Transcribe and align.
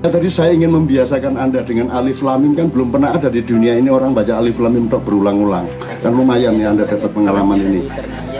Ya, 0.00 0.08
tadi 0.08 0.32
saya 0.32 0.56
ingin 0.56 0.72
membiasakan 0.72 1.36
Anda 1.36 1.60
dengan 1.60 1.92
alif 1.92 2.24
lamim 2.24 2.56
kan 2.56 2.72
belum 2.72 2.88
pernah 2.88 3.12
ada 3.12 3.28
di 3.28 3.44
dunia 3.44 3.76
ini 3.76 3.92
orang 3.92 4.16
baca 4.16 4.40
alif 4.40 4.56
lamim 4.56 4.88
untuk 4.88 5.04
berulang-ulang. 5.04 5.68
Kan 6.00 6.16
lumayan 6.16 6.56
ya 6.56 6.72
Anda 6.72 6.88
dapat 6.88 7.12
pengalaman 7.12 7.60
ini. 7.60 7.84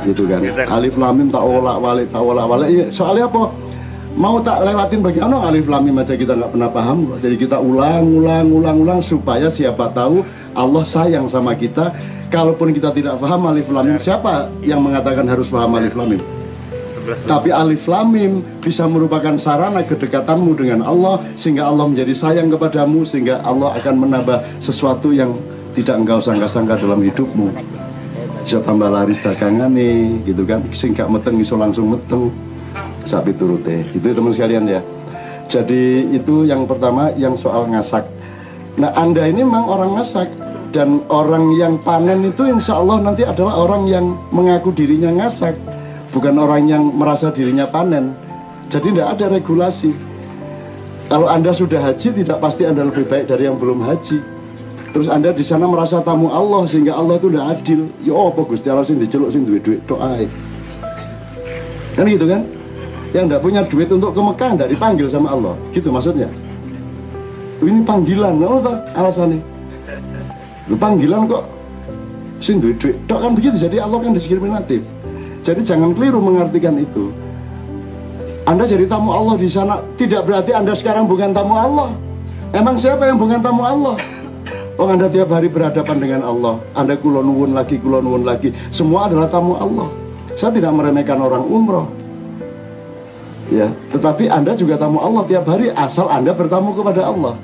Gitu 0.09 0.25
kan. 0.25 0.41
Alif 0.57 0.97
lamim 0.97 1.29
tak 1.29 1.45
olak 1.45 1.77
walik 1.77 2.09
tak 2.09 2.25
olak 2.25 2.49
walik. 2.49 2.69
Ya, 2.73 2.87
soalnya 2.89 3.29
apa? 3.29 3.53
Mau 4.17 4.41
tak 4.41 4.65
lewatin 4.65 5.05
bagian 5.05 5.37
oh, 5.37 5.45
alif 5.45 5.69
lamim 5.69 6.01
aja 6.01 6.17
kita 6.17 6.33
nggak 6.33 6.49
pernah 6.57 6.71
paham. 6.73 6.99
Jadi 7.21 7.37
kita 7.37 7.61
ulang, 7.61 8.09
ulang, 8.09 8.47
ulang, 8.49 8.77
ulang 8.81 9.01
supaya 9.05 9.53
siapa 9.53 9.93
tahu 9.93 10.25
Allah 10.57 10.85
sayang 10.89 11.29
sama 11.29 11.53
kita. 11.53 11.93
Kalaupun 12.33 12.73
kita 12.73 12.89
tidak 12.97 13.21
paham 13.21 13.53
alif 13.53 13.69
lamim, 13.69 14.01
siapa 14.01 14.49
yang 14.65 14.81
mengatakan 14.81 15.29
harus 15.29 15.53
paham 15.53 15.77
alif 15.77 15.93
lamim? 15.93 16.40
Tapi 17.27 17.51
alif 17.51 17.87
lamim 17.89 18.43
bisa 18.61 18.87
merupakan 18.87 19.35
sarana 19.41 19.83
kedekatanmu 19.83 20.53
dengan 20.59 20.81
Allah 20.85 21.23
sehingga 21.35 21.67
Allah 21.67 21.89
menjadi 21.89 22.13
sayang 22.15 22.53
kepadamu 22.53 23.03
sehingga 23.09 23.43
Allah 23.43 23.75
akan 23.81 23.95
menambah 24.07 24.39
sesuatu 24.63 25.11
yang 25.11 25.35
tidak 25.75 26.03
engkau 26.03 26.19
sangka-sangka 26.19 26.79
dalam 26.79 27.01
hidupmu. 27.03 27.51
Bisa 28.43 28.59
tambah 28.65 28.91
laris 28.91 29.21
dagangan 29.23 29.71
nih, 29.71 30.25
gitu 30.27 30.43
kan? 30.49 30.65
Sehingga 30.75 31.07
meteng 31.07 31.39
bisa 31.39 31.55
langsung 31.55 31.93
meteng. 31.93 32.33
Sapi 33.07 33.33
turute. 33.33 33.87
Itu 33.97 34.13
teman 34.13 34.33
sekalian 34.35 34.69
ya. 34.69 34.81
Jadi 35.51 36.15
itu 36.15 36.47
yang 36.47 36.69
pertama 36.69 37.11
yang 37.19 37.35
soal 37.35 37.67
ngasak. 37.71 38.07
Nah 38.79 38.95
Anda 38.95 39.27
ini 39.27 39.43
memang 39.43 39.67
orang 39.67 39.91
ngasak 39.99 40.31
dan 40.71 41.03
orang 41.11 41.59
yang 41.59 41.75
panen 41.83 42.23
itu 42.23 42.47
insya 42.47 42.79
Allah 42.79 43.03
nanti 43.03 43.27
adalah 43.27 43.59
orang 43.59 43.91
yang 43.91 44.15
mengaku 44.31 44.71
dirinya 44.71 45.11
ngasak 45.11 45.59
bukan 46.15 46.35
orang 46.39 46.67
yang 46.67 46.83
merasa 46.95 47.31
dirinya 47.31 47.67
panen. 47.67 48.15
Jadi 48.71 48.95
tidak 48.95 49.19
ada 49.19 49.27
regulasi. 49.35 49.91
Kalau 51.11 51.27
Anda 51.27 51.51
sudah 51.51 51.83
haji, 51.83 52.23
tidak 52.23 52.39
pasti 52.39 52.63
Anda 52.63 52.87
lebih 52.87 53.11
baik 53.11 53.27
dari 53.27 53.51
yang 53.51 53.59
belum 53.59 53.83
haji. 53.83 54.23
Terus 54.95 55.11
Anda 55.11 55.35
di 55.35 55.43
sana 55.43 55.67
merasa 55.67 56.03
tamu 56.03 56.31
Allah 56.31 56.67
sehingga 56.71 56.95
Allah 56.95 57.19
itu 57.19 57.31
tidak 57.31 57.47
adil. 57.59 57.81
Ya 58.03 58.15
apa 58.15 58.41
Gusti 58.47 58.67
Allah 58.71 58.87
sing 58.87 58.99
diceluk 59.03 59.31
sing 59.35 59.43
duit-duit 59.43 59.83
doa. 59.91 60.23
Kan 61.99 62.07
gitu 62.07 62.27
kan? 62.31 62.47
Yang 63.11 63.25
tidak 63.27 63.41
punya 63.43 63.61
duit 63.67 63.89
untuk 63.91 64.15
ke 64.15 64.21
Mekah 64.23 64.51
tidak 64.55 64.71
dipanggil 64.71 65.07
sama 65.11 65.35
Allah. 65.35 65.55
Gitu 65.75 65.91
maksudnya. 65.91 66.31
Ini 67.61 67.83
panggilan, 67.85 68.41
apa 68.41 68.59
tahu 68.65 68.77
alasannya? 68.97 69.41
Lu 70.71 70.79
panggilan 70.79 71.27
kok 71.27 71.45
sing 72.39 72.63
duit-duit. 72.63 72.95
Dok 73.11 73.19
kan 73.19 73.35
begitu. 73.35 73.59
Jadi 73.59 73.83
Allah 73.83 73.99
kan 73.99 74.15
diskriminatif. 74.15 74.83
Jadi 75.41 75.65
jangan 75.65 75.97
keliru 75.97 76.21
mengartikan 76.21 76.77
itu. 76.77 77.09
Anda 78.45 78.67
jadi 78.69 78.89
tamu 78.89 79.13
Allah 79.15 79.37
di 79.37 79.49
sana 79.49 79.81
tidak 79.97 80.29
berarti 80.29 80.53
Anda 80.53 80.77
sekarang 80.77 81.09
bukan 81.09 81.33
tamu 81.33 81.57
Allah. 81.57 81.93
Emang 82.51 82.77
siapa 82.77 83.07
yang 83.07 83.17
bukan 83.17 83.41
tamu 83.41 83.63
Allah? 83.63 83.97
Oh 84.81 84.89
Anda 84.89 85.13
tiap 85.13 85.29
hari 85.33 85.53
berhadapan 85.53 85.97
dengan 86.01 86.21
Allah. 86.25 86.57
Anda 86.73 86.97
kulon 86.97 87.53
lagi, 87.53 87.77
kulon 87.81 88.25
lagi. 88.25 88.53
Semua 88.73 89.09
adalah 89.09 89.29
tamu 89.29 89.57
Allah. 89.57 89.89
Saya 90.37 90.57
tidak 90.57 90.73
meremehkan 90.73 91.21
orang 91.21 91.45
umroh. 91.45 91.89
Ya, 93.51 93.67
tetapi 93.91 94.31
Anda 94.31 94.55
juga 94.55 94.79
tamu 94.79 95.03
Allah 95.03 95.27
tiap 95.27 95.45
hari 95.45 95.75
asal 95.75 96.07
Anda 96.07 96.31
bertamu 96.31 96.71
kepada 96.73 97.03
Allah. 97.03 97.35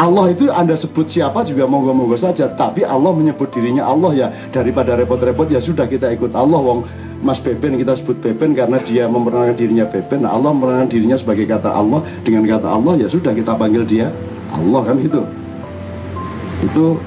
Allah 0.00 0.32
itu 0.32 0.48
Anda 0.48 0.78
sebut 0.78 1.08
siapa 1.08 1.44
juga 1.44 1.68
monggo-monggo 1.68 2.16
saja, 2.16 2.48
tapi 2.52 2.82
Allah 2.86 3.12
menyebut 3.12 3.52
dirinya 3.52 3.84
Allah 3.84 4.10
ya 4.16 4.28
daripada 4.50 4.96
repot-repot 4.96 5.48
ya 5.52 5.60
sudah 5.60 5.84
kita 5.84 6.12
ikut 6.16 6.32
Allah 6.32 6.58
wong 6.58 6.88
Mas 7.22 7.38
Beben 7.38 7.78
kita 7.78 7.94
sebut 7.94 8.18
Beben 8.18 8.56
karena 8.56 8.82
dia 8.82 9.06
memperkenalkan 9.06 9.54
dirinya 9.54 9.86
Beben. 9.86 10.26
Nah, 10.26 10.34
Allah 10.34 10.50
memperkenalkan 10.50 10.90
dirinya 10.90 11.16
sebagai 11.20 11.46
kata 11.46 11.70
Allah 11.70 12.02
dengan 12.26 12.48
kata 12.50 12.66
Allah 12.66 12.98
ya 12.98 13.06
sudah 13.06 13.30
kita 13.30 13.54
panggil 13.54 13.86
dia 13.86 14.10
Allah 14.50 14.80
kan 14.82 14.98
itu. 14.98 15.22
Itu 16.66 16.98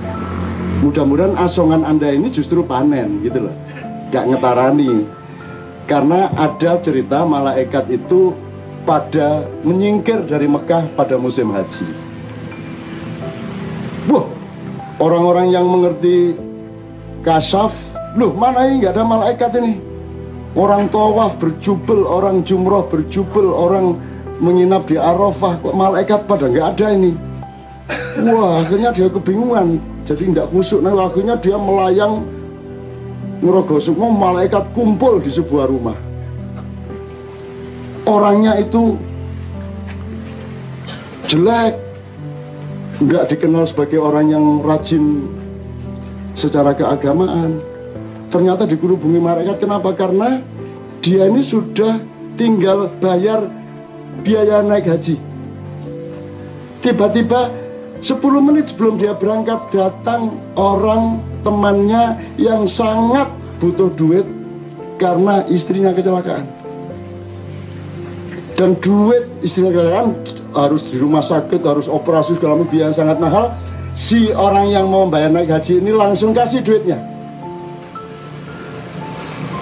mudah-mudahan 0.85 1.35
asongan 1.35 1.83
Anda 1.83 2.15
ini 2.15 2.31
justru 2.31 2.63
panen 2.63 3.19
gitu 3.27 3.49
loh. 3.49 3.55
Gak 4.13 4.29
ngetarani. 4.31 5.03
Karena 5.85 6.31
ada 6.33 6.81
cerita 6.81 7.27
malaikat 7.27 7.91
itu 7.91 8.33
pada 8.87 9.45
menyingkir 9.65 10.29
dari 10.29 10.47
Mekah 10.47 10.95
pada 10.95 11.19
musim 11.19 11.51
haji. 11.51 12.04
Orang-orang 14.95 15.51
yang 15.51 15.67
mengerti 15.67 16.39
kasaf, 17.19 17.75
loh 18.15 18.31
mana 18.31 18.71
ini 18.71 18.79
nggak 18.79 18.95
ada 18.95 19.03
malaikat 19.03 19.51
ini? 19.59 19.75
Orang 20.55 20.87
tawaf 20.87 21.35
berjubel, 21.35 22.07
orang 22.07 22.47
jumroh 22.47 22.87
berjubel, 22.87 23.51
orang 23.51 23.99
menginap 24.39 24.87
di 24.87 24.95
Arafah, 24.95 25.59
kok 25.59 25.75
malaikat 25.75 26.23
pada 26.31 26.47
nggak 26.47 26.79
ada 26.79 26.87
ini? 26.95 27.11
Wah, 28.23 28.63
akhirnya 28.63 28.95
dia 28.95 29.11
kebingungan, 29.11 29.83
jadi 30.07 30.31
tidak 30.31 30.47
kusuk. 30.55 30.79
Nah, 30.79 30.95
akhirnya 30.95 31.35
dia 31.43 31.59
melayang 31.59 32.23
ngerogoh 33.43 33.83
semua 33.83 34.07
malaikat 34.15 34.63
kumpul 34.71 35.19
di 35.19 35.27
sebuah 35.27 35.67
rumah. 35.67 35.97
Orangnya 38.07 38.63
itu 38.63 38.95
jelek, 41.27 41.75
nggak 43.03 43.35
dikenal 43.35 43.67
sebagai 43.67 43.99
orang 43.99 44.31
yang 44.31 44.45
rajin 44.63 45.27
secara 46.35 46.71
keagamaan. 46.71 47.59
Ternyata 48.31 48.67
dikerubungi 48.67 49.19
malaikat. 49.19 49.63
Kenapa? 49.63 49.95
Karena 49.95 50.39
dia 51.03 51.27
ini 51.27 51.43
sudah 51.43 51.99
tinggal 52.35 52.91
bayar 52.99 53.47
biaya 54.23 54.63
naik 54.63 54.87
haji. 54.87 55.15
Tiba-tiba 56.83 57.49
10 58.03 58.21
menit 58.45 58.69
sebelum 58.69 59.01
dia 59.01 59.15
berangkat 59.17 59.73
datang 59.73 60.37
orang 60.53 61.19
temannya 61.41 62.19
yang 62.37 62.69
sangat 62.69 63.31
butuh 63.57 63.89
duit 63.97 64.27
karena 65.01 65.43
istrinya 65.49 65.91
kecelakaan. 65.91 66.54
Dan 68.55 68.79
duit 68.79 69.27
istrinya 69.43 69.75
kecelakaan 69.75 70.15
harus 70.55 70.87
di 70.87 70.95
rumah 70.95 71.19
sakit, 71.19 71.59
harus 71.59 71.91
operasi 71.91 72.39
segala 72.39 72.63
macam 72.63 72.71
biaya 72.71 72.95
sangat 72.95 73.19
mahal. 73.19 73.51
Si 73.95 74.31
orang 74.31 74.71
yang 74.71 74.87
mau 74.87 75.07
bayar 75.07 75.31
naik 75.31 75.51
haji 75.51 75.83
ini 75.83 75.91
langsung 75.91 76.31
kasih 76.31 76.63
duitnya. 76.63 76.99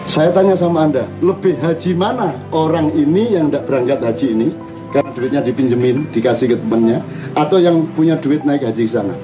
Saya 0.06 0.30
tanya 0.30 0.54
sama 0.54 0.86
Anda, 0.86 1.10
lebih 1.26 1.58
haji 1.58 1.98
mana 1.98 2.38
orang 2.54 2.94
ini 2.94 3.34
yang 3.34 3.50
tidak 3.50 3.66
berangkat 3.66 4.00
haji 4.04 4.28
ini 4.30 4.48
karena 4.94 5.10
duitnya 5.18 5.42
dipinjemin, 5.42 6.06
dikasih 6.14 6.54
ke 6.54 6.56
temannya, 6.62 7.02
atau 7.34 7.58
yang 7.58 7.90
punya 7.98 8.14
duit 8.22 8.46
naik 8.46 8.62
haji 8.62 8.86
ke 8.86 8.94
sana? 8.94 9.16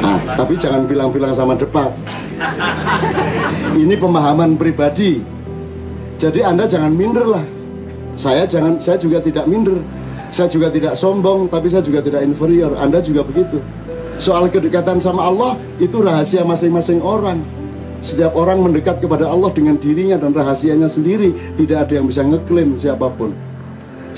Nah, 0.00 0.16
tapi 0.32 0.56
jangan 0.56 0.88
bilang-bilang 0.88 1.36
sama 1.36 1.60
depan. 1.60 1.92
Ini 3.76 3.94
pemahaman 4.00 4.56
pribadi. 4.56 5.20
Jadi 6.16 6.40
Anda 6.40 6.64
jangan 6.64 6.96
minder 6.96 7.28
lah. 7.28 7.57
Saya 8.18 8.44
jangan, 8.50 8.82
saya 8.82 8.98
juga 8.98 9.22
tidak 9.22 9.46
minder. 9.46 9.78
Saya 10.28 10.50
juga 10.50 10.68
tidak 10.68 10.98
sombong, 10.98 11.48
tapi 11.48 11.72
saya 11.72 11.80
juga 11.80 12.04
tidak 12.04 12.20
inferior. 12.26 12.74
Anda 12.76 13.00
juga 13.00 13.24
begitu. 13.24 13.62
Soal 14.18 14.50
kedekatan 14.50 14.98
sama 14.98 15.30
Allah 15.30 15.54
itu 15.78 16.02
rahasia 16.02 16.42
masing-masing 16.42 16.98
orang. 17.00 17.40
Setiap 18.02 18.34
orang 18.34 18.62
mendekat 18.66 18.98
kepada 18.98 19.30
Allah 19.30 19.54
dengan 19.54 19.78
dirinya 19.78 20.18
dan 20.18 20.34
rahasianya 20.34 20.90
sendiri. 20.90 21.30
Tidak 21.54 21.78
ada 21.78 21.94
yang 21.94 22.10
bisa 22.10 22.26
ngeklaim 22.26 22.76
siapa 22.82 23.06
pun. 23.14 23.30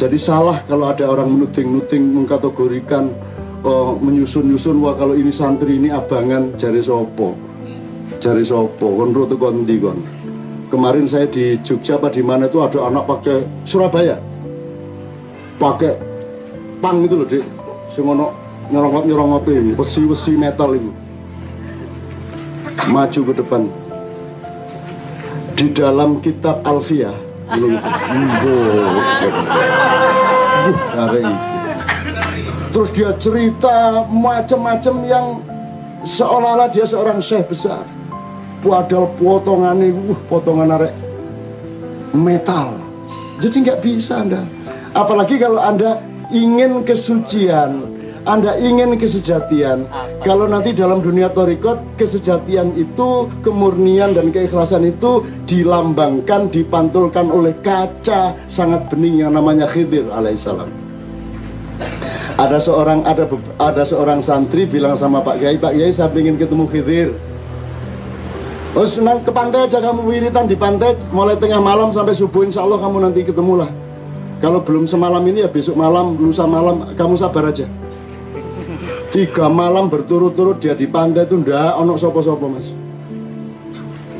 Jadi 0.00 0.16
salah 0.16 0.64
kalau 0.64 0.88
ada 0.88 1.04
orang 1.04 1.36
menuting-nuting 1.36 2.16
mengkategorikan 2.16 3.12
oh, 3.68 4.00
menyusun-nyusun 4.00 4.80
wah 4.80 4.96
kalau 4.96 5.12
ini 5.12 5.28
santri 5.28 5.76
ini 5.76 5.92
abangan 5.92 6.56
jari 6.56 6.80
sopo. 6.80 7.36
Jari 8.20 8.44
sopo, 8.44 8.96
kon 8.96 9.12
kondi 9.12 9.76
kon. 9.76 10.19
Kemarin 10.70 11.10
saya 11.10 11.26
di 11.26 11.58
Jogja 11.66 11.98
apa 11.98 12.14
di 12.14 12.22
mana 12.22 12.46
itu 12.46 12.62
ada 12.62 12.86
anak 12.86 13.10
pakai 13.10 13.42
Surabaya. 13.66 14.22
Pakai 15.58 15.98
pang 16.78 17.02
itu 17.02 17.18
loh 17.18 17.26
dek 17.26 17.42
si 17.90 17.98
ngono 17.98 18.30
nyerongop 18.70 19.02
nyerongop 19.02 19.50
ini 19.50 19.74
besi 19.74 20.06
besi 20.06 20.38
metal 20.38 20.78
itu. 20.78 20.94
Maju 22.86 23.20
ke 23.26 23.32
depan. 23.34 23.66
Di 25.58 25.74
dalam 25.74 26.22
kitab 26.22 26.62
Alfia 26.62 27.10
belum. 27.50 27.74
Terus 32.70 32.90
dia 32.94 33.10
cerita 33.18 34.06
macam-macam 34.06 34.94
yang 35.02 35.42
seolah-olah 36.06 36.70
dia 36.70 36.86
seorang 36.86 37.18
syekh 37.18 37.50
besar 37.50 37.82
padahal 38.60 39.08
potongan 39.16 39.80
ini 39.80 40.12
uh, 40.12 40.20
potongan 40.28 40.76
arek 40.76 40.92
metal 42.12 42.76
jadi 43.40 43.56
nggak 43.56 43.80
bisa 43.80 44.20
anda 44.24 44.44
Apalagi 44.90 45.38
kalau 45.38 45.62
Anda 45.62 46.02
ingin 46.34 46.82
kesucian, 46.82 47.86
Anda 48.26 48.58
ingin 48.58 48.98
kesejatian. 48.98 49.86
Kalau 50.26 50.50
nanti 50.50 50.74
dalam 50.74 50.98
dunia 50.98 51.30
torikot, 51.30 51.78
kesejatian 51.94 52.74
itu, 52.74 53.30
kemurnian 53.46 54.18
dan 54.18 54.34
keikhlasan 54.34 54.90
itu 54.90 55.22
dilambangkan, 55.46 56.50
dipantulkan 56.50 57.30
oleh 57.30 57.54
kaca 57.62 58.34
sangat 58.50 58.90
bening 58.90 59.22
yang 59.22 59.38
namanya 59.38 59.70
Khidir 59.70 60.10
alaihissalam. 60.10 60.68
ada 62.36 62.60
seorang 62.60 63.04
ada 63.08 63.24
ada 63.56 63.84
seorang 63.88 64.20
santri 64.20 64.68
bilang 64.68 64.96
sama 65.00 65.24
Pak 65.24 65.40
Kiai, 65.40 65.56
Pak 65.56 65.72
Kiai 65.76 65.92
saya 65.94 66.12
ingin 66.18 66.36
ketemu 66.36 66.66
Khidir. 66.68 67.08
Oh, 68.70 68.86
senang 68.86 69.26
ke 69.26 69.34
pantai 69.34 69.66
aja 69.66 69.82
kamu 69.82 70.06
wiritan 70.06 70.46
di 70.46 70.54
pantai 70.54 70.94
mulai 71.10 71.34
tengah 71.34 71.58
malam 71.58 71.90
sampai 71.90 72.14
subuh 72.14 72.46
insya 72.46 72.62
Allah 72.62 72.78
kamu 72.78 73.02
nanti 73.02 73.26
ketemu 73.26 73.66
lah. 73.66 73.70
Kalau 74.38 74.62
belum 74.62 74.86
semalam 74.86 75.26
ini 75.26 75.42
ya 75.42 75.50
besok 75.50 75.74
malam, 75.74 76.14
lusa 76.14 76.46
malam 76.46 76.94
kamu 76.94 77.18
sabar 77.18 77.50
aja. 77.50 77.66
Tiga 79.10 79.50
malam 79.50 79.90
berturut-turut 79.90 80.62
dia 80.62 80.78
di 80.78 80.86
pantai 80.86 81.26
itu 81.26 81.42
ndak 81.42 81.82
onok 81.82 81.98
sopo-sopo 81.98 82.46
mas. 82.46 82.62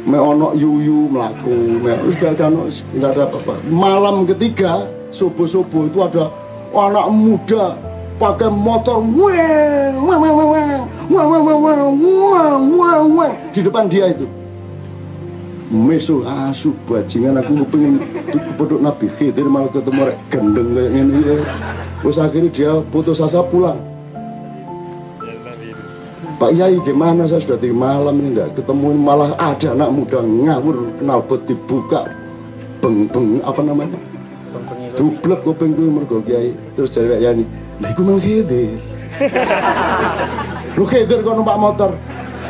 Me 0.03 0.19
onok 0.19 0.59
yuyu 0.59 1.07
melaku, 1.07 1.79
me 1.79 1.95
sudah 2.19 2.35
ada 2.35 2.51
nggak 2.51 3.11
ada 3.15 3.23
apa-apa. 3.31 3.55
Malam 3.71 4.27
ketiga 4.27 4.91
subuh-subuh 5.15 5.95
itu 5.95 6.03
ada 6.03 6.27
anak 6.75 7.07
muda 7.15 7.79
pakai 8.19 8.51
motor 8.51 8.99
weng 8.99 9.95
weng 9.95 10.21
weng 10.21 10.35
weng 10.37 10.51
weng 11.07 11.27
weng 11.31 11.43
weng 11.47 11.61
weng 11.63 12.63
weng 12.75 13.07
weng 13.15 13.33
di 13.55 13.63
depan 13.63 13.87
dia 13.87 14.11
itu 14.11 14.40
mesu 15.71 16.27
asu 16.27 16.75
bajingan 16.91 17.39
aku 17.39 17.63
pengen 17.71 18.03
kepeduk 18.27 18.83
Nabi 18.83 19.07
Khidir 19.15 19.47
malah 19.47 19.71
ketemu 19.71 20.03
rek 20.11 20.19
gendeng 20.35 20.75
kayak 20.75 20.91
ini 20.99 21.19
ya. 21.23 21.37
Terus 22.03 22.19
akhirnya 22.19 22.51
dia 22.51 22.73
putus 22.91 23.23
asa 23.23 23.39
pulang. 23.47 23.79
Pak 26.43 26.51
Yai 26.59 26.75
gimana? 26.83 27.31
Saya 27.31 27.45
sudah 27.45 27.61
di 27.63 27.71
malam 27.71 28.19
ini 28.19 28.35
enggak 28.35 28.59
ketemu 28.59 28.99
malah 28.99 29.31
ada 29.39 29.71
anak 29.71 29.95
muda 29.95 30.19
ngawur 30.19 30.91
kenal 30.99 31.21
bet 31.23 31.41
dibuka. 31.47 32.11
Beng 32.83 33.07
beng 33.07 33.39
apa 33.47 33.61
namanya? 33.63 33.99
Dublek 34.99 35.47
kuping 35.47 35.79
kuwi 35.79 35.89
mergo 36.03 36.19
Kiai. 36.27 36.51
Terus 36.75 36.91
jadi 36.91 37.15
Pak 37.15 37.21
Yani 37.23 37.45
lha 37.79 37.87
iku 37.95 38.03
mang 38.03 38.19
Khidir. 38.19 38.75
Lu 40.81 40.83
Khidir 40.83 41.23
kok 41.23 41.35
numpak 41.39 41.61
motor. 41.63 41.95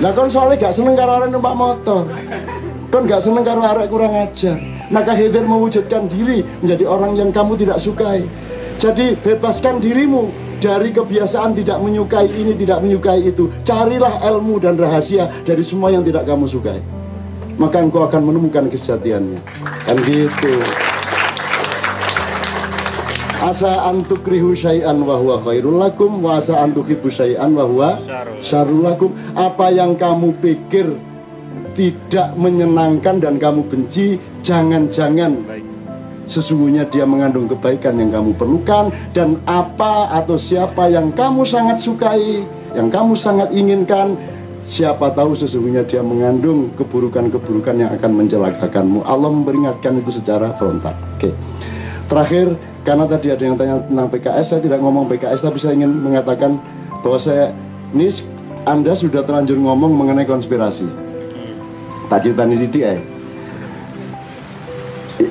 Lah 0.00 0.16
kan 0.16 0.32
soalnya 0.32 0.56
gak 0.56 0.80
seneng 0.80 0.96
karo 0.96 1.28
numpak 1.28 1.52
motor 1.52 2.08
kan 2.90 3.06
gak 3.06 3.22
seneng 3.22 3.46
karo 3.46 3.62
arek 3.62 3.86
kurang 3.88 4.14
ajar. 4.18 4.58
Maka 4.90 5.14
Khidir 5.14 5.46
mewujudkan 5.46 6.10
diri 6.10 6.42
menjadi 6.58 6.84
orang 6.90 7.14
yang 7.14 7.30
kamu 7.30 7.54
tidak 7.62 7.78
sukai. 7.78 8.26
Jadi 8.82 9.14
bebaskan 9.22 9.78
dirimu 9.78 10.34
dari 10.58 10.90
kebiasaan 10.90 11.54
tidak 11.54 11.78
menyukai 11.78 12.26
ini 12.26 12.58
tidak 12.58 12.82
menyukai 12.82 13.30
itu. 13.30 13.46
Carilah 13.62 14.18
ilmu 14.26 14.58
dan 14.58 14.74
rahasia 14.74 15.30
dari 15.46 15.62
semua 15.62 15.94
yang 15.94 16.02
tidak 16.02 16.26
kamu 16.26 16.50
sukai. 16.50 16.82
Maka 17.56 17.78
engkau 17.78 18.08
akan 18.08 18.26
menemukan 18.26 18.66
kesejatiannya. 18.66 19.38
Kan 19.86 19.96
gitu. 20.02 20.58
Asa 23.40 23.88
antukrihu 23.88 24.52
syai'an 24.52 25.00
wa 25.00 25.16
huwa 25.16 25.40
khairul 25.40 25.80
lakum 25.80 26.20
wa 26.20 26.44
asa 26.44 26.60
antuhibbu 26.60 27.08
syai'an 27.08 27.56
wa 27.56 27.64
huwa 27.64 27.90
syarrul 28.44 28.84
lakum. 28.84 29.16
Apa 29.32 29.72
yang 29.72 29.96
kamu 29.96 30.36
pikir 30.44 30.92
tidak 31.80 32.36
menyenangkan 32.36 33.24
dan 33.24 33.40
kamu 33.40 33.64
benci 33.72 34.20
jangan-jangan 34.44 35.32
sesungguhnya 36.28 36.84
dia 36.92 37.08
mengandung 37.08 37.48
kebaikan 37.48 37.96
yang 37.96 38.12
kamu 38.12 38.36
perlukan 38.36 38.92
dan 39.16 39.40
apa 39.48 40.12
atau 40.12 40.36
siapa 40.36 40.92
yang 40.92 41.08
kamu 41.16 41.48
sangat 41.48 41.80
sukai 41.80 42.44
yang 42.76 42.92
kamu 42.92 43.16
sangat 43.16 43.48
inginkan 43.56 44.12
siapa 44.68 45.08
tahu 45.16 45.32
sesungguhnya 45.32 45.88
dia 45.88 46.04
mengandung 46.04 46.68
keburukan-keburukan 46.76 47.74
yang 47.74 47.90
akan 47.96 48.12
mencelakakanmu. 48.22 49.02
Allah 49.02 49.26
memperingatkan 49.26 49.98
itu 49.98 50.14
secara 50.14 50.54
frontal. 50.60 50.94
Oke. 51.18 51.34
Terakhir 52.06 52.54
karena 52.86 53.10
tadi 53.10 53.34
ada 53.34 53.42
yang 53.42 53.56
tanya 53.58 53.82
tentang 53.88 54.06
PKS 54.12 54.46
saya 54.52 54.60
tidak 54.60 54.78
ngomong 54.84 55.08
PKS 55.10 55.42
tapi 55.42 55.58
saya 55.58 55.74
ingin 55.80 55.96
mengatakan 55.98 56.60
bahwa 57.02 57.18
saya 57.18 57.50
ini 57.96 58.12
Anda 58.68 58.94
sudah 58.94 59.24
terlanjur 59.24 59.58
ngomong 59.58 59.90
mengenai 59.96 60.28
konspirasi 60.28 61.09
tak 62.10 62.26
cerita 62.26 62.42
ini 62.42 62.66
di 62.66 62.80
eh. 62.82 62.98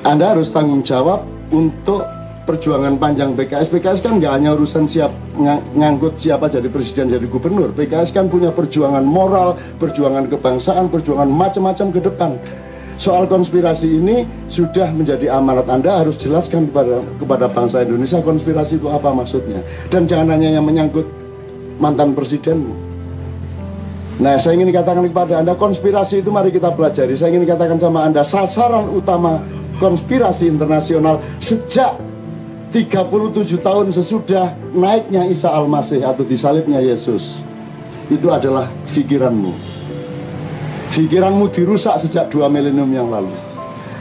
Anda 0.08 0.32
harus 0.32 0.48
tanggung 0.48 0.80
jawab 0.80 1.28
untuk 1.52 2.08
perjuangan 2.48 2.96
panjang 2.96 3.36
PKS. 3.36 3.68
PKS 3.68 4.00
kan 4.00 4.16
nggak 4.16 4.32
hanya 4.32 4.56
urusan 4.56 4.88
siap 4.88 5.12
ng 5.36 5.76
ngangkut 5.76 6.16
siapa 6.16 6.48
jadi 6.48 6.66
presiden 6.72 7.12
jadi 7.12 7.26
gubernur. 7.28 7.70
PKS 7.76 8.16
kan 8.16 8.32
punya 8.32 8.48
perjuangan 8.48 9.04
moral, 9.04 9.60
perjuangan 9.76 10.26
kebangsaan, 10.26 10.88
perjuangan 10.88 11.28
macam-macam 11.28 11.86
ke 11.92 12.00
depan. 12.00 12.30
Soal 13.00 13.24
konspirasi 13.28 13.96
ini 13.96 14.28
sudah 14.52 14.92
menjadi 14.92 15.32
amanat 15.32 15.68
Anda 15.72 16.04
harus 16.04 16.20
jelaskan 16.20 16.68
kepada 16.68 17.00
kepada 17.16 17.46
bangsa 17.48 17.84
Indonesia 17.84 18.20
konspirasi 18.20 18.80
itu 18.80 18.88
apa 18.88 19.12
maksudnya. 19.12 19.60
Dan 19.88 20.08
jangan 20.08 20.36
hanya 20.36 20.60
yang 20.60 20.64
menyangkut 20.64 21.04
mantan 21.80 22.12
presidenmu. 22.12 22.89
Nah, 24.20 24.36
saya 24.36 24.60
ingin 24.60 24.68
katakan 24.68 25.00
kepada 25.08 25.40
Anda, 25.40 25.56
konspirasi 25.56 26.20
itu 26.20 26.28
mari 26.28 26.52
kita 26.52 26.76
pelajari. 26.76 27.16
Saya 27.16 27.32
ingin 27.32 27.48
katakan 27.48 27.80
sama 27.80 28.04
Anda, 28.04 28.20
sasaran 28.20 28.92
utama 28.92 29.40
konspirasi 29.80 30.44
internasional 30.44 31.24
sejak 31.40 31.96
37 32.68 33.64
tahun 33.64 33.96
sesudah 33.96 34.52
naiknya 34.76 35.24
Isa 35.24 35.48
Al-Masih 35.48 36.04
atau 36.04 36.20
disalibnya 36.22 36.84
Yesus. 36.84 37.40
Itu 38.12 38.28
adalah 38.28 38.68
pikiranmu. 38.92 39.56
Pikiranmu 40.92 41.48
dirusak 41.56 42.04
sejak 42.04 42.28
dua 42.28 42.52
milenium 42.52 42.92
yang 42.92 43.08
lalu. 43.08 43.32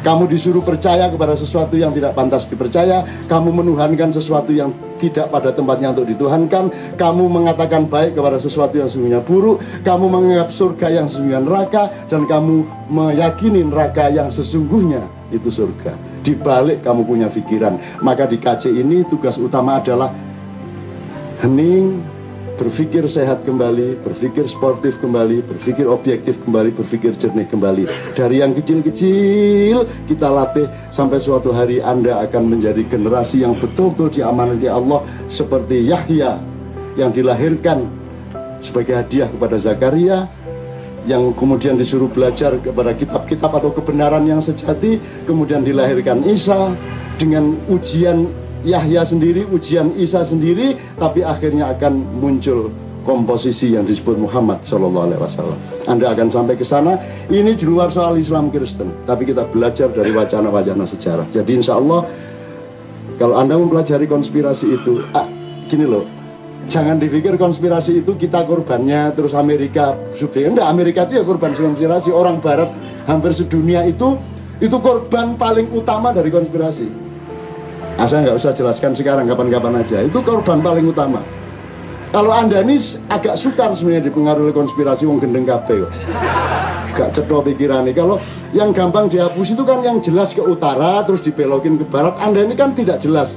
Kamu 0.04 0.28
disuruh 0.28 0.64
percaya 0.64 1.08
kepada 1.08 1.40
sesuatu 1.40 1.80
yang 1.80 1.96
tidak 1.96 2.12
pantas 2.12 2.44
dipercaya, 2.44 3.08
kamu 3.32 3.64
menuhankan 3.64 4.12
sesuatu 4.12 4.52
yang 4.52 4.76
tidak 5.00 5.32
pada 5.32 5.56
tempatnya 5.56 5.96
untuk 5.96 6.12
dituhankan, 6.12 6.70
kamu 7.00 7.24
mengatakan 7.32 7.88
baik 7.88 8.20
kepada 8.20 8.38
sesuatu 8.38 8.76
yang 8.76 8.92
sesungguhnya 8.92 9.24
buruk, 9.24 9.64
kamu 9.88 10.06
menganggap 10.12 10.52
surga 10.52 10.88
yang 10.92 11.08
sesungguhnya 11.08 11.42
neraka, 11.48 11.90
dan 12.12 12.28
kamu 12.28 12.68
meyakini 12.92 13.64
neraka 13.64 14.12
yang 14.12 14.28
sesungguhnya 14.30 15.02
itu 15.32 15.48
surga. 15.50 15.96
Di 16.20 16.36
balik 16.36 16.84
kamu 16.84 17.08
punya 17.08 17.32
pikiran. 17.32 17.80
Maka 18.04 18.28
di 18.28 18.36
KC 18.36 18.76
ini 18.76 19.08
tugas 19.08 19.40
utama 19.40 19.80
adalah 19.80 20.12
hening, 21.40 22.04
berpikir 22.60 23.08
sehat 23.08 23.48
kembali, 23.48 24.04
berpikir 24.04 24.44
sportif 24.52 25.00
kembali, 25.00 25.40
berpikir 25.48 25.88
objektif 25.88 26.36
kembali, 26.44 26.76
berpikir 26.76 27.16
jernih 27.16 27.48
kembali. 27.48 27.88
Dari 28.20 28.44
yang 28.44 28.52
kecil-kecil 28.52 29.88
kita 30.12 30.28
latih 30.28 30.68
sampai 30.92 31.24
suatu 31.24 31.56
hari 31.56 31.80
Anda 31.80 32.20
akan 32.28 32.52
menjadi 32.52 32.84
generasi 32.92 33.48
yang 33.48 33.56
betul-betul 33.56 34.12
diamanati 34.12 34.68
Allah 34.68 35.08
seperti 35.32 35.88
Yahya 35.88 36.36
yang 37.00 37.16
dilahirkan 37.16 37.88
sebagai 38.60 39.00
hadiah 39.00 39.32
kepada 39.32 39.56
Zakaria 39.56 40.28
yang 41.08 41.32
kemudian 41.32 41.80
disuruh 41.80 42.12
belajar 42.12 42.60
kepada 42.60 42.92
kitab-kitab 42.92 43.56
atau 43.56 43.72
kebenaran 43.72 44.28
yang 44.28 44.44
sejati 44.44 45.00
kemudian 45.24 45.64
dilahirkan 45.64 46.28
Isa 46.28 46.76
dengan 47.16 47.56
ujian 47.72 48.28
Yahya 48.68 49.08
sendiri, 49.08 49.48
ujian 49.48 49.96
Isa 49.96 50.28
sendiri, 50.28 50.76
tapi 51.00 51.24
akhirnya 51.24 51.72
akan 51.72 52.20
muncul 52.20 52.74
komposisi 53.08 53.74
yang 53.74 53.88
disebut 53.88 54.20
Muhammad 54.20 54.60
Shallallahu 54.68 55.06
Alaihi 55.10 55.22
Wasallam. 55.24 55.60
Anda 55.88 56.12
akan 56.12 56.28
sampai 56.28 56.60
ke 56.60 56.68
sana. 56.68 57.00
Ini 57.32 57.56
di 57.56 57.66
luar 57.66 57.90
soal 57.90 58.20
Islam 58.20 58.52
Kristen, 58.52 58.92
tapi 59.08 59.26
kita 59.26 59.48
belajar 59.50 59.88
dari 59.90 60.12
wacana-wacana 60.12 60.84
sejarah. 60.84 61.26
Jadi 61.32 61.64
Insya 61.64 61.80
Allah 61.80 62.04
kalau 63.16 63.40
Anda 63.40 63.56
mempelajari 63.56 64.08
konspirasi 64.08 64.80
itu, 64.80 65.04
ah, 65.16 65.28
gini 65.72 65.88
loh, 65.88 66.08
jangan 66.68 67.00
dipikir 67.00 67.40
konspirasi 67.40 68.04
itu 68.04 68.16
kita 68.20 68.44
korbannya 68.44 69.16
terus 69.16 69.32
Amerika 69.34 69.98
subjek 70.20 70.54
enggak 70.54 70.68
Amerika 70.68 71.00
itu 71.10 71.18
ya 71.18 71.24
korban 71.24 71.56
konspirasi 71.56 72.14
orang 72.14 72.44
Barat 72.44 72.70
hampir 73.10 73.34
sedunia 73.34 73.88
itu 73.88 74.20
itu 74.60 74.78
korban 74.78 75.40
paling 75.40 75.72
utama 75.72 76.12
dari 76.14 76.30
konspirasi 76.30 77.09
Nah, 78.00 78.08
saya 78.08 78.32
nggak 78.32 78.40
usah 78.40 78.56
jelaskan 78.56 78.96
sekarang 78.96 79.28
kapan-kapan 79.28 79.84
aja. 79.84 80.00
Itu 80.00 80.24
korban 80.24 80.64
paling 80.64 80.88
utama. 80.88 81.20
Kalau 82.16 82.32
anda 82.32 82.64
ini 82.64 82.80
agak 83.12 83.36
sukar 83.36 83.76
sebenarnya 83.76 84.08
dipengaruhi 84.08 84.56
konspirasi 84.56 85.04
wong 85.04 85.20
gendeng 85.20 85.44
kape 85.44 85.84
Gak 86.96 87.12
cetok 87.12 87.52
pikirannya. 87.52 87.92
Kalau 87.92 88.24
yang 88.56 88.72
gampang 88.72 89.12
dihapus 89.12 89.52
itu 89.52 89.68
kan 89.68 89.84
yang 89.84 90.00
jelas 90.00 90.32
ke 90.32 90.40
utara 90.40 91.04
terus 91.04 91.20
dibelokin 91.28 91.76
ke 91.76 91.84
barat. 91.92 92.16
Anda 92.24 92.48
ini 92.48 92.56
kan 92.56 92.72
tidak 92.72 93.04
jelas 93.04 93.36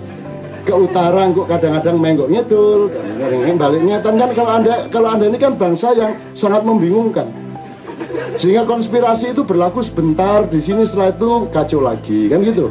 ke 0.63 0.71
utara 0.71 1.27
kok 1.35 1.51
kadang-kadang 1.51 1.99
menggok 1.99 2.31
ngedul, 2.31 2.87
kadang-kadang 3.19 3.59
balik 3.59 3.83
nyetan 3.83 4.15
kan 4.15 4.31
kalau 4.31 4.53
anda 4.63 4.75
kalau 4.95 5.09
anda 5.11 5.27
ini 5.27 5.39
kan 5.43 5.59
bangsa 5.59 5.91
yang 5.99 6.15
sangat 6.39 6.63
membingungkan. 6.63 7.27
Sehingga 8.39 8.63
konspirasi 8.63 9.35
itu 9.35 9.43
berlaku 9.43 9.83
sebentar 9.83 10.47
di 10.47 10.63
sini 10.63 10.87
setelah 10.87 11.11
itu 11.11 11.51
kacau 11.51 11.83
lagi 11.83 12.31
kan 12.31 12.47
gitu. 12.47 12.71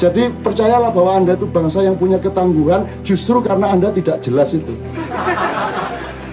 Jadi 0.00 0.32
percayalah 0.42 0.90
bahwa 0.90 1.12
Anda 1.18 1.32
itu 1.36 1.46
bangsa 1.48 1.84
yang 1.84 1.96
punya 1.96 2.18
ketangguhan 2.18 2.88
justru 3.02 3.40
karena 3.40 3.72
Anda 3.72 3.92
tidak 3.92 4.24
jelas 4.24 4.52
itu. 4.56 4.74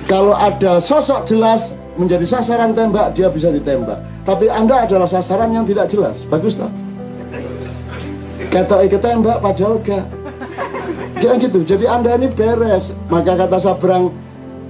Kalau 0.10 0.34
ada 0.34 0.82
sosok 0.82 1.30
jelas 1.30 1.78
menjadi 2.00 2.26
sasaran 2.26 2.74
tembak, 2.74 3.14
dia 3.14 3.30
bisa 3.30 3.54
ditembak. 3.54 4.02
Tapi 4.26 4.50
Anda 4.50 4.90
adalah 4.90 5.06
sasaran 5.06 5.54
yang 5.54 5.70
tidak 5.70 5.92
jelas. 5.94 6.22
Bagus 6.28 6.58
tak? 6.58 6.72
Kata 8.50 8.90
ketembak 8.90 9.38
padahal 9.44 9.78
gak. 9.86 10.06
Kira 11.22 11.36
gitu. 11.38 11.62
Jadi 11.62 11.86
Anda 11.86 12.18
ini 12.18 12.32
beres. 12.32 12.90
Maka 13.12 13.38
kata 13.38 13.62
Sabrang, 13.62 14.10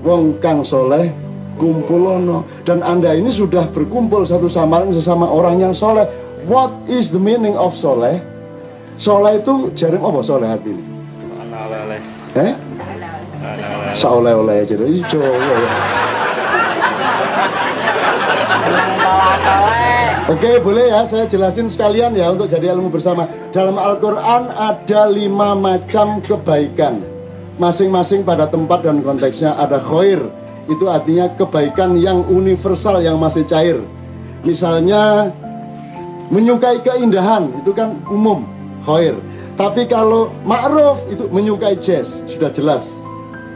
wong 0.04 0.36
kang 0.44 0.66
soleh 0.66 1.14
kumpul 1.60 2.08
ono 2.08 2.48
dan 2.64 2.80
Anda 2.80 3.12
ini 3.20 3.30
sudah 3.30 3.68
berkumpul 3.76 4.24
satu 4.24 4.48
sama 4.48 4.82
lain 4.82 4.96
sesama 4.96 5.28
orang 5.28 5.60
yang 5.60 5.76
soleh. 5.76 6.08
What 6.48 6.72
is 6.88 7.12
the 7.12 7.20
meaning 7.20 7.60
of 7.60 7.76
soleh? 7.76 8.24
Soleh 9.00 9.40
itu 9.40 9.72
jaring 9.80 10.04
apa 10.04 10.20
soleh 10.20 10.52
hati? 10.52 10.76
Ini? 10.76 10.84
Eh? 12.36 12.54
Saoleh-oleh 13.96 14.68
jadi 14.68 14.84
Jawa 15.08 15.40
ya. 15.40 15.72
Oke 20.30 20.62
boleh 20.62 20.92
ya 20.92 21.08
saya 21.08 21.26
jelasin 21.32 21.72
sekalian 21.72 22.12
ya 22.12 22.28
untuk 22.36 22.52
jadi 22.52 22.76
ilmu 22.76 22.92
bersama. 22.92 23.24
Dalam 23.56 23.80
Al-Quran 23.80 24.52
ada 24.52 25.02
lima 25.08 25.56
macam 25.56 26.20
kebaikan. 26.20 27.00
Masing-masing 27.56 28.28
pada 28.28 28.52
tempat 28.52 28.84
dan 28.84 29.00
konteksnya 29.00 29.56
ada 29.56 29.80
khair. 29.80 30.20
Itu 30.68 30.92
artinya 30.92 31.32
kebaikan 31.40 31.96
yang 31.96 32.28
universal 32.28 33.00
yang 33.00 33.16
masih 33.16 33.48
cair. 33.48 33.80
Misalnya 34.44 35.32
menyukai 36.30 36.84
keindahan 36.84 37.48
itu 37.64 37.72
kan 37.72 37.96
umum 38.12 38.59
khair 38.90 39.16
Tapi 39.60 39.86
kalau 39.92 40.32
ma'ruf 40.48 41.04
itu 41.12 41.28
menyukai 41.30 41.76
jazz 41.84 42.08
sudah 42.32 42.48
jelas 42.48 42.88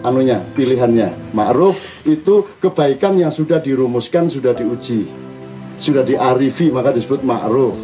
anunya 0.04 0.44
pilihannya. 0.54 1.16
Ma'ruf 1.32 1.80
itu 2.04 2.44
kebaikan 2.60 3.16
yang 3.16 3.32
sudah 3.32 3.64
dirumuskan 3.64 4.28
sudah 4.28 4.52
diuji 4.52 5.08
sudah 5.80 6.04
diarifi 6.06 6.70
maka 6.70 6.94
disebut 6.94 7.24
ma'ruf. 7.26 7.76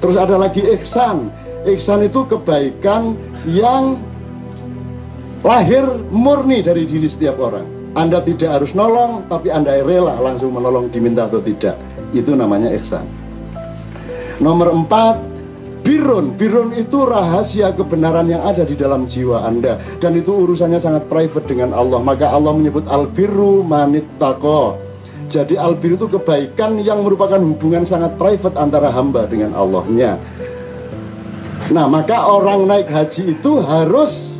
Terus 0.00 0.16
ada 0.16 0.38
lagi 0.38 0.62
ihsan. 0.78 1.28
Ihsan 1.66 2.06
itu 2.06 2.22
kebaikan 2.30 3.18
yang 3.46 3.98
lahir 5.42 5.82
murni 6.14 6.62
dari 6.62 6.86
diri 6.86 7.10
setiap 7.10 7.38
orang. 7.42 7.66
Anda 7.96 8.22
tidak 8.22 8.60
harus 8.60 8.70
nolong 8.76 9.24
tapi 9.26 9.50
anda 9.50 9.82
rela 9.82 10.20
langsung 10.20 10.54
menolong 10.54 10.92
diminta 10.92 11.26
atau 11.26 11.42
tidak. 11.42 11.74
Itu 12.14 12.38
namanya 12.38 12.70
ihsan. 12.78 13.02
Nomor 14.38 14.70
empat 14.70 15.16
birun 15.86 16.34
birun 16.34 16.74
itu 16.74 17.06
rahasia 17.06 17.70
kebenaran 17.70 18.26
yang 18.26 18.42
ada 18.42 18.66
di 18.66 18.74
dalam 18.74 19.06
jiwa 19.06 19.46
anda. 19.46 19.78
Dan 20.02 20.18
itu 20.18 20.34
urusannya 20.34 20.82
sangat 20.82 21.06
private 21.06 21.46
dengan 21.46 21.70
Allah. 21.70 22.02
Maka 22.02 22.26
Allah 22.26 22.50
menyebut 22.50 22.90
al 22.90 23.06
birru 23.06 23.62
manit 23.62 24.02
tako 24.18 24.82
jadi 25.26 25.58
albir 25.58 25.98
itu 25.98 26.06
kebaikan 26.06 26.78
yang 26.78 27.02
merupakan 27.02 27.38
hubungan 27.42 27.82
sangat 27.82 28.14
private 28.14 28.54
antara 28.54 28.94
hamba 28.94 29.26
dengan 29.26 29.58
Allahnya. 29.58 30.22
Nah, 31.74 31.90
maka 31.90 32.30
orang 32.30 32.70
naik 32.70 32.86
haji 32.86 33.34
itu 33.34 33.58
harus 33.58 34.30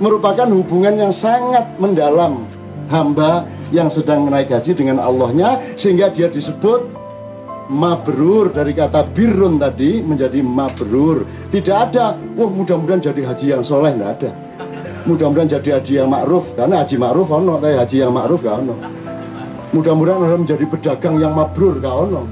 merupakan 0.00 0.48
hubungan 0.48 0.96
yang 0.96 1.12
sangat 1.12 1.68
mendalam 1.76 2.48
hamba 2.88 3.44
yang 3.68 3.92
sedang 3.92 4.24
naik 4.32 4.48
haji 4.48 4.72
dengan 4.72 4.96
Allahnya 4.96 5.60
sehingga 5.76 6.08
dia 6.08 6.32
disebut 6.32 6.88
mabrur 7.68 8.52
dari 8.52 8.76
kata 8.76 9.08
birun 9.12 9.56
tadi 9.56 10.04
menjadi 10.04 10.40
mabrur. 10.44 11.24
Tidak 11.50 11.76
ada, 11.76 12.16
wah 12.36 12.50
mudah-mudahan 12.50 13.00
jadi 13.00 13.22
haji 13.24 13.46
yang 13.56 13.64
soleh, 13.64 13.92
tidak 13.96 14.10
ada. 14.20 14.30
Mudah-mudahan 15.04 15.48
jadi 15.60 15.68
haji 15.80 15.92
yang 16.00 16.08
ma'ruf, 16.08 16.48
karena 16.56 16.80
haji 16.80 16.96
ma'ruf 16.96 17.28
ono, 17.28 17.60
tapi 17.60 17.76
haji 17.76 17.96
yang 18.00 18.12
ma'ruf 18.16 18.40
gak 18.40 18.56
ono. 18.64 18.74
Mudah-mudahan 19.74 20.22
Anda 20.22 20.38
menjadi 20.38 20.64
pedagang 20.70 21.18
yang 21.18 21.34
mabrur 21.34 21.82
kak 21.82 21.92
ono. 21.92 22.22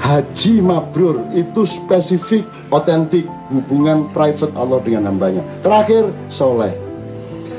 Haji 0.00 0.54
mabrur 0.62 1.18
itu 1.34 1.66
spesifik, 1.66 2.46
otentik 2.70 3.26
hubungan 3.50 4.06
private 4.14 4.54
Allah 4.54 4.78
dengan 4.86 5.10
hambanya. 5.10 5.42
Terakhir, 5.66 6.08
soleh. 6.30 6.85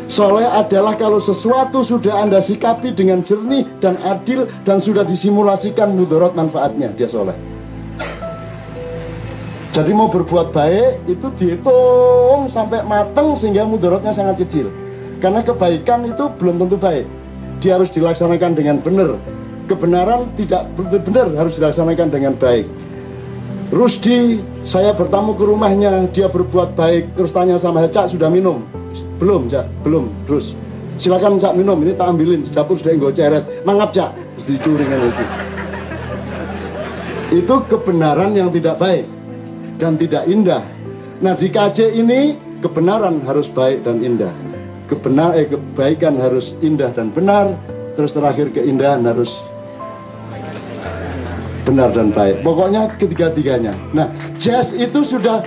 Soleh 0.08 0.48
adalah 0.48 0.96
kalau 0.96 1.20
sesuatu 1.20 1.84
sudah 1.84 2.24
Anda 2.24 2.40
sikapi 2.40 2.96
dengan 2.96 3.28
jernih 3.28 3.68
dan 3.84 4.00
adil 4.08 4.48
dan 4.64 4.80
sudah 4.80 5.04
disimulasikan 5.04 6.00
mudorot 6.00 6.32
manfaatnya, 6.32 6.96
dia 6.96 7.12
soleh. 7.12 7.36
Jadi 9.76 9.92
mau 9.92 10.08
berbuat 10.08 10.56
baik 10.56 11.06
itu 11.12 11.28
dihitung 11.38 12.50
sampai 12.50 12.82
mateng 12.88 13.36
sehingga 13.36 13.68
mudorotnya 13.68 14.16
sangat 14.16 14.48
kecil. 14.48 14.72
Karena 15.20 15.44
kebaikan 15.44 16.08
itu 16.08 16.32
belum 16.40 16.56
tentu 16.66 16.80
baik 16.80 17.06
dia 17.62 17.78
harus 17.78 17.90
dilaksanakan 17.90 18.54
dengan 18.54 18.78
benar. 18.82 19.18
Kebenaran 19.68 20.32
tidak 20.40 20.70
benar 20.80 21.28
harus 21.36 21.60
dilaksanakan 21.60 22.08
dengan 22.08 22.34
baik. 22.40 22.64
Rusdi, 23.68 24.40
saya 24.64 24.96
bertamu 24.96 25.36
ke 25.36 25.44
rumahnya, 25.44 26.08
dia 26.16 26.32
berbuat 26.32 26.80
baik, 26.80 27.20
terus 27.20 27.36
tanya 27.36 27.60
sama 27.60 27.84
saya, 27.84 27.92
Cak 27.92 28.16
sudah 28.16 28.32
minum? 28.32 28.64
Belum, 29.18 29.50
Cak, 29.50 29.66
belum, 29.82 30.10
terus. 30.30 30.54
Silakan 30.98 31.42
Cak 31.42 31.58
minum, 31.58 31.82
ini 31.82 31.94
tak 31.98 32.14
ambilin, 32.14 32.46
di 32.46 32.52
dapur 32.54 32.78
sudah 32.78 32.94
enggak 32.94 33.14
ceret. 33.18 33.44
Mangap, 33.66 33.94
Cak, 33.94 34.14
terus 34.14 34.46
dicuri 34.46 34.86
kan 34.86 35.00
itu. 35.02 35.26
Itu 37.44 37.56
kebenaran 37.68 38.38
yang 38.38 38.54
tidak 38.54 38.78
baik 38.80 39.06
dan 39.82 40.00
tidak 40.00 40.24
indah. 40.30 40.64
Nah 41.20 41.34
di 41.34 41.50
KC 41.50 41.98
ini 41.98 42.38
kebenaran 42.62 43.26
harus 43.26 43.50
baik 43.50 43.84
dan 43.86 44.02
indah 44.02 44.32
kebenar 44.88 45.36
eh, 45.36 45.46
kebaikan 45.46 46.18
harus 46.18 46.56
indah 46.64 46.90
dan 46.96 47.12
benar 47.12 47.52
terus 48.00 48.16
terakhir 48.16 48.50
keindahan 48.56 49.04
harus 49.04 49.30
benar 51.68 51.92
dan 51.92 52.16
baik 52.16 52.40
pokoknya 52.42 52.88
ketiga-tiganya 52.96 53.76
nah 53.92 54.08
jazz 54.40 54.72
itu 54.72 55.04
sudah 55.04 55.44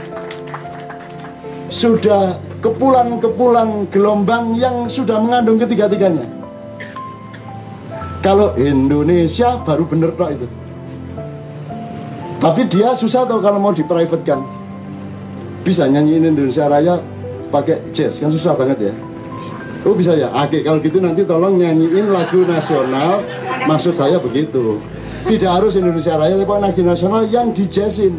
sudah 1.73 2.37
kepulan-kepulan 2.61 3.89
gelombang 3.89 4.57
yang 4.57 4.87
sudah 4.87 5.17
mengandung 5.21 5.57
ketiga-tiganya. 5.57 6.29
Kalau 8.21 8.53
Indonesia 8.61 9.57
baru 9.65 9.89
bener 9.89 10.13
kok 10.13 10.31
itu. 10.37 10.47
Tapi 12.41 12.69
dia 12.69 12.93
susah 12.97 13.25
tau 13.25 13.41
kalau 13.41 13.61
mau 13.61 13.73
di 13.73 13.85
private 13.85 14.25
kan 14.25 14.41
bisa 15.61 15.85
nyanyiin 15.85 16.25
Indonesia 16.25 16.69
Raya 16.69 17.01
pakai 17.53 17.93
jazz 17.93 18.17
kan 18.21 18.33
susah 18.33 18.57
banget 18.57 18.93
ya. 18.93 18.95
Oh 19.89 19.97
bisa 19.97 20.13
ya, 20.13 20.29
oke 20.29 20.61
kalau 20.61 20.85
gitu 20.85 21.01
nanti 21.01 21.25
tolong 21.25 21.57
nyanyiin 21.57 22.13
lagu 22.13 22.45
nasional. 22.45 23.25
Maksud 23.65 23.97
saya 23.97 24.21
begitu. 24.21 24.81
Tidak 25.21 25.49
harus 25.49 25.77
Indonesia 25.77 26.17
Raya, 26.17 26.37
tapi 26.37 26.53
lagu 26.61 26.81
nasional 26.81 27.29
yang 27.29 27.53
dijazzin. 27.53 28.17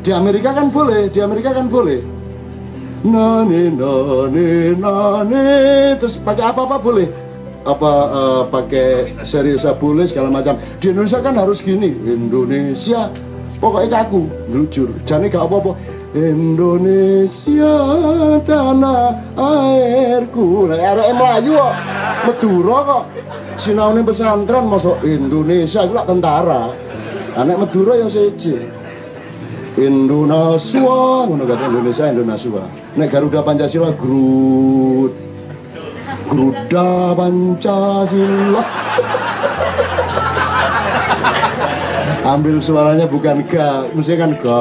Di 0.00 0.12
Amerika 0.12 0.56
kan 0.56 0.72
boleh, 0.72 1.12
di 1.12 1.20
Amerika 1.20 1.52
kan 1.52 1.68
boleh 1.68 2.21
Nani 3.02 3.74
nani 3.74 4.78
nani. 4.78 5.46
Terus 5.98 6.14
pakai 6.22 6.54
apa-apa 6.54 6.78
boleh? 6.78 7.10
Apa 7.66 7.90
uh, 8.10 8.42
pakai 8.46 9.10
serius 9.26 9.66
boleh 9.78 10.06
segala 10.06 10.30
macam? 10.30 10.54
Di 10.78 10.94
Indonesia 10.94 11.18
kan 11.18 11.34
harus 11.34 11.58
gini 11.58 11.90
Indonesia. 12.06 13.10
Pokoknya 13.58 14.06
kaku 14.06 14.26
jujur 14.50 14.90
jadi 15.02 15.26
gak 15.30 15.46
apa-apa. 15.50 15.74
Indonesia 16.14 17.74
tanah 18.46 19.18
airku. 19.34 20.70
Nah 20.70 20.78
arek 20.78 21.10
Melayu 21.14 21.58
kok. 21.58 21.74
Madura 22.26 22.78
kok. 22.86 23.04
Sinaune 23.58 24.02
pesantren 24.06 24.66
masuk 24.70 24.98
Indonesia 25.02 25.82
iku 25.86 26.02
tentara. 26.06 26.70
Anak 27.34 27.66
Madura 27.66 27.98
ya 27.98 28.06
seje 28.12 28.68
Indonesia 29.80 30.84
ngono 31.24 31.48
kata 31.48 31.64
Indonesia 31.64 32.04
Indonesia 32.12 32.81
nek 32.96 33.08
Garuda 33.08 33.40
Pancasila 33.40 33.92
Grut 33.96 35.12
Garuda 36.28 37.12
Pancasila. 37.16 38.62
Ambil 42.32 42.62
suaranya 42.62 43.04
bukan 43.10 43.44
ga 43.50 43.84
mesti 43.92 44.16
kan 44.16 44.32
ga. 44.40 44.60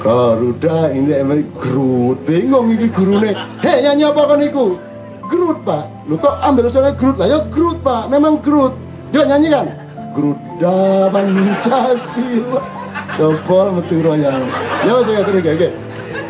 Garuda 0.00 0.88
ini 0.96 1.12
emang 1.12 1.44
Groot 1.60 2.24
bingung 2.24 2.72
iki 2.72 2.88
gurune. 2.88 3.36
Hei 3.60 3.84
nyanyi 3.84 4.08
apa 4.08 4.24
kan 4.24 4.40
iku? 4.40 4.80
Groot 5.28 5.60
pak. 5.60 5.84
Lu 6.08 6.16
kok 6.16 6.40
ambil 6.40 6.72
soalnya 6.72 6.96
Groot 6.96 7.20
lah 7.20 7.28
ya 7.28 7.38
Groot 7.52 7.84
pak. 7.84 8.08
Memang 8.08 8.40
Groot 8.40 8.72
yuk 9.12 9.28
nyanyi 9.28 9.52
kan? 9.52 9.68
Garuda 10.16 11.12
Pancasila. 11.12 12.62
Coba 13.20 13.76
metu 13.76 14.00
yang 14.00 14.40
ya 14.86 14.94
saya 15.04 15.22
kata 15.22 15.38
oke 15.38 15.68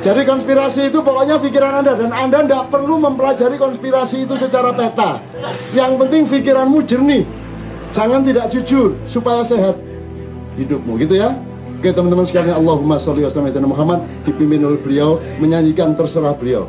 jadi 0.00 0.24
konspirasi 0.24 0.88
itu 0.88 1.04
pokoknya 1.04 1.36
pikiran 1.36 1.84
Anda 1.84 1.92
dan 1.92 2.08
Anda 2.16 2.40
tidak 2.48 2.72
perlu 2.72 2.96
mempelajari 2.96 3.60
konspirasi 3.60 4.24
itu 4.24 4.32
secara 4.40 4.72
peta. 4.72 5.20
Yang 5.76 5.92
penting 6.00 6.22
pikiranmu 6.24 6.80
jernih. 6.88 7.28
Jangan 7.92 8.24
tidak 8.24 8.48
jujur 8.48 8.96
supaya 9.12 9.44
sehat 9.44 9.76
hidupmu 10.56 10.96
gitu 11.04 11.20
ya. 11.20 11.36
Oke 11.80 11.92
teman-teman 11.92 12.24
sekalian 12.24 12.56
Allahumma 12.60 12.96
sholli 12.96 13.28
wa 13.28 13.60
Muhammad 13.68 14.00
dipimpin 14.24 14.64
oleh 14.64 14.80
beliau 14.80 15.20
menyanyikan 15.36 15.92
terserah 15.92 16.32
beliau. 16.32 16.64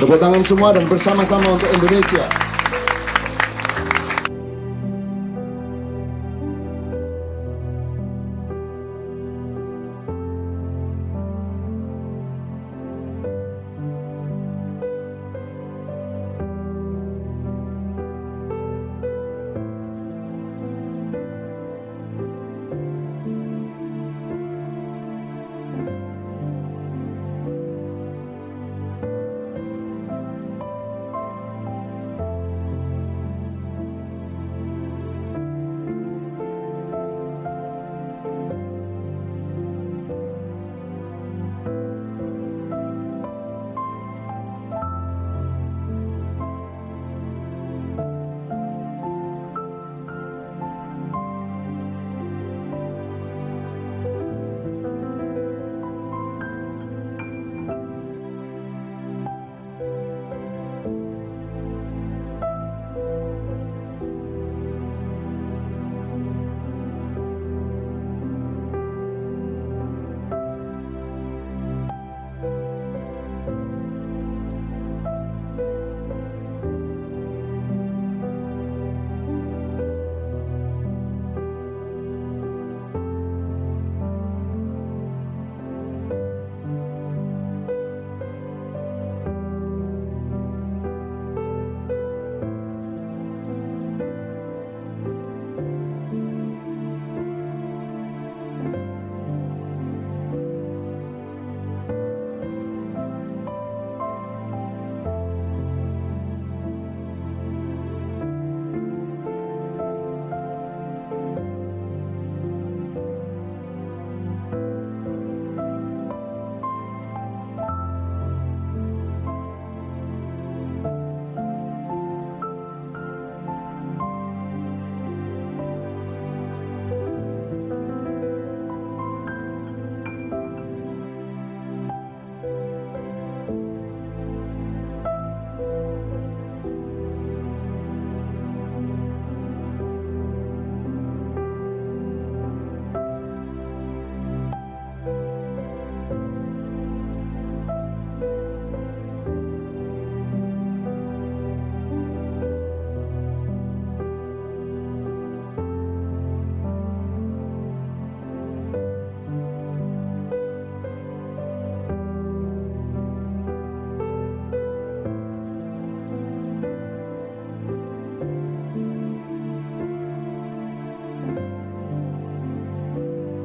Tepuk 0.00 0.16
tangan 0.16 0.40
semua 0.48 0.72
dan 0.72 0.88
bersama-sama 0.88 1.60
untuk 1.60 1.68
Indonesia. 1.76 2.39